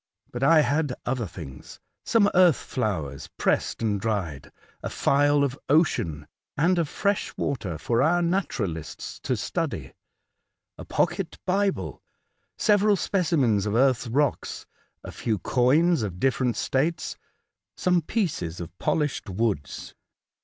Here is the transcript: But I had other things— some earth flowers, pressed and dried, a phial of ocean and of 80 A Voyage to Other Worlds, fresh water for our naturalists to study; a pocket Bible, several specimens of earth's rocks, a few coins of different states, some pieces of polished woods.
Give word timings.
But 0.31 0.41
I 0.41 0.61
had 0.61 0.95
other 1.05 1.27
things— 1.27 1.79
some 2.03 2.27
earth 2.33 2.55
flowers, 2.55 3.29
pressed 3.37 3.83
and 3.83 4.01
dried, 4.01 4.51
a 4.81 4.89
phial 4.89 5.43
of 5.43 5.59
ocean 5.69 6.25
and 6.57 6.79
of 6.79 6.81
80 6.81 6.81
A 6.81 6.81
Voyage 6.81 6.81
to 6.81 6.81
Other 6.81 6.81
Worlds, 6.81 7.01
fresh 7.01 7.37
water 7.37 7.77
for 7.77 8.01
our 8.01 8.21
naturalists 8.23 9.19
to 9.19 9.37
study; 9.37 9.93
a 10.79 10.85
pocket 10.85 11.37
Bible, 11.45 12.01
several 12.57 12.95
specimens 12.95 13.67
of 13.67 13.75
earth's 13.75 14.07
rocks, 14.07 14.65
a 15.03 15.11
few 15.11 15.37
coins 15.37 16.01
of 16.01 16.19
different 16.19 16.57
states, 16.57 17.15
some 17.77 18.01
pieces 18.01 18.59
of 18.59 18.75
polished 18.79 19.29
woods. 19.29 19.93